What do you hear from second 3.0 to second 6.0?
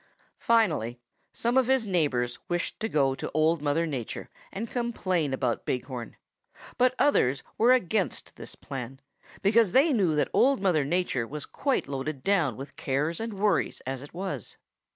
to Old Mother Nature and complain about Big